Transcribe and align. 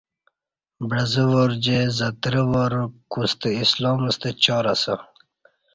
بعزہ 0.89 1.23
وار 1.31 1.51
جی 1.63 1.79
زترہ 1.97 2.43
وار 2.51 2.73
کوستہ 3.11 3.49
اسلام 3.61 3.99
ستہ 4.13 4.29
چاراسہ 4.43 4.95